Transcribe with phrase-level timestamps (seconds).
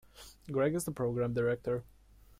[0.51, 1.83] Greig is the Program Director.